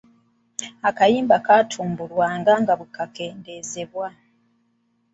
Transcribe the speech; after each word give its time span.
Akayimba 0.89 1.35
katumbulwa 1.45 2.27
nga 2.39 2.73
bwe 2.79 2.87
kakendeezebwa. 2.95 4.07